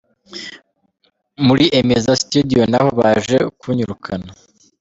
[1.45, 4.29] Muri Emeza Studio naho baje kunyirukana.